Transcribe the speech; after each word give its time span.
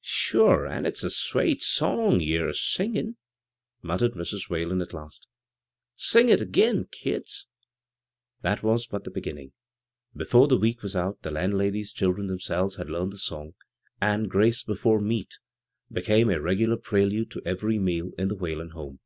"Sure, 0.02 0.66
an' 0.66 0.86
it's 0.86 1.04
a 1.04 1.10
swate 1.10 1.60
song 1.60 2.20
yer 2.22 2.48
a 2.48 2.54
singin'," 2.54 3.16
muttered 3.82 4.12
Mrs. 4.14 4.48
Whalen 4.48 4.80
at 4.80 4.94
last." 4.94 5.28
Sing 5.94 6.30
it 6.30 6.40
agin, 6.40 6.86
kids 6.90 7.46
1" 8.40 8.40
That 8.44 8.62
was 8.62 8.86
but 8.86 9.04
the 9.04 9.10
beginning. 9.10 9.52
Before 10.16 10.48
the 10.48 10.56
week 10.56 10.82
was 10.82 10.96
out 10.96 11.20
the 11.20 11.30
landlady's 11.30 11.92
children 11.92 12.28
them 12.28 12.40
selves 12.40 12.76
had 12.76 12.88
learned 12.88 13.12
the 13.12 13.18
song, 13.18 13.52
and" 14.00 14.30
Grace 14.30 14.62
be 14.62 14.74
fore 14.74 15.02
Meat" 15.02 15.38
became 15.92 16.30
a 16.30 16.40
regular 16.40 16.78
prelude 16.78 17.30
to 17.32 17.42
every 17.44 17.78
meal 17.78 18.12
in 18.16 18.28
the 18.28 18.36
Whalen 18.36 18.70
home. 18.70 19.00